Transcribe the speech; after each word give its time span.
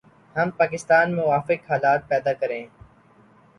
ہم 0.35 0.49
پاکستان 0.57 1.15
میں 1.15 1.23
موافق 1.23 1.69
حالات 1.71 2.07
پیدا 2.09 2.33
کریں 2.33 2.65